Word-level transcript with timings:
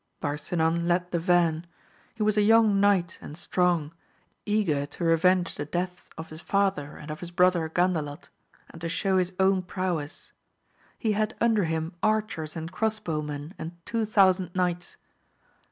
Barsinan 0.19 0.87
led 0.87 1.11
the 1.11 1.19
van; 1.19 1.67
he 2.15 2.23
was 2.23 2.35
a 2.35 2.41
young 2.41 2.79
knight 2.79 3.19
and 3.21 3.37
strong, 3.37 3.93
eager 4.47 4.87
to 4.87 5.03
revenge 5.03 5.53
the 5.53 5.65
deaths 5.65 6.09
of 6.17 6.31
his 6.31 6.41
father 6.41 6.95
and 6.97 7.11
of 7.11 7.19
his 7.19 7.29
hrother 7.33 7.69
Gandalot, 7.71 8.29
and 8.71 8.81
to 8.81 8.89
show 8.89 9.19
his 9.19 9.31
own 9.39 9.61
prowess. 9.61 10.31
He 10.97 11.11
had 11.11 11.35
under 11.39 11.65
him 11.65 11.93
archers 12.01 12.55
and 12.55 12.71
cross 12.71 12.99
howmen 12.99 13.53
and 13.59 13.77
two 13.85 14.05
thousand 14.07 14.55
knights. 14.55 14.97